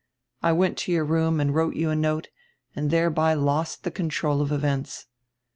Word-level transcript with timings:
I 0.41 0.51
went 0.51 0.79
to 0.79 0.91
your 0.91 1.05
room 1.05 1.39
and 1.39 1.53
wrote 1.53 1.75
you 1.75 1.91
a 1.91 1.95
note 1.95 2.29
and 2.75 2.89
thereby 2.89 3.35
lost 3.35 3.83
the 3.83 3.91
control 3.91 4.41
of 4.41 4.51
events. 4.51 5.05